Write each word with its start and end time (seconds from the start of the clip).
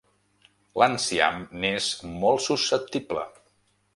L'enciam 0.83 1.43
n'és 1.65 1.91
molt 2.23 2.43
susceptible. 2.47 3.29